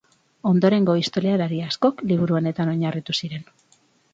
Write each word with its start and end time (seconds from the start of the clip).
Ondorengo 0.51 0.95
historialari 1.01 1.61
askok 1.67 2.01
liburu 2.13 2.41
honetan 2.41 2.73
oinarritu 2.75 3.17
ziren. 3.21 3.47